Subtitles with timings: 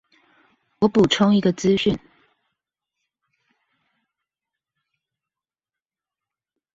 [0.79, 1.99] 我補充一個資訊